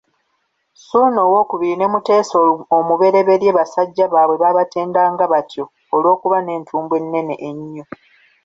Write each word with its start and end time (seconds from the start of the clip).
Ssuuna 0.77 1.21
II 1.35 1.71
ne 1.77 1.85
Mutesa 1.93 2.37
I 3.49 3.55
basajja 3.57 4.05
baabwe 4.11 4.35
baabatendanga 4.41 5.25
batyo 5.33 5.63
olw'okuba 5.95 6.37
n'entumbwe 6.41 6.95
ennene 7.01 7.35
ennyo. 7.49 7.83